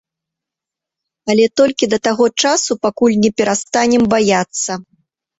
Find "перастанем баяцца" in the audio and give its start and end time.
3.41-4.71